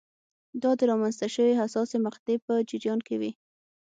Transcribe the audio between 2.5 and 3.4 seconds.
جریان کې وې.